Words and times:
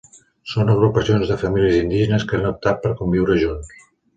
Són 0.53 0.71
agrupacions 0.75 1.33
de 1.33 1.37
famílies 1.43 1.77
indígenes 1.81 2.27
que 2.31 2.39
han 2.39 2.51
optat 2.53 2.83
per 2.87 2.95
conviure 3.03 3.41
junts. 3.45 3.73